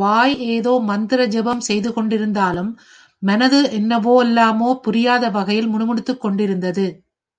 [0.00, 2.70] வாய் ஏதோ மந்திர ஜபம் செய்து கொண்டிருந்தாலும்,
[3.22, 6.86] மனது என்னவெல்லாமோ புரியாத வகையில் முணுமுணுத்துக் கொண்டிருந்தது.